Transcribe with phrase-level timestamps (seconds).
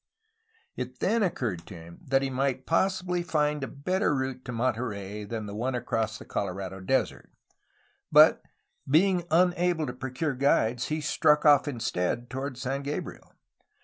[0.75, 5.25] It then occurred to him that he might possibly find a better route to Lionterey
[5.29, 7.31] than the one across the Colorado Desert,
[8.11, 8.41] but,
[8.89, 13.35] being unable to procure guides, he struck off instead toward San Gabriel.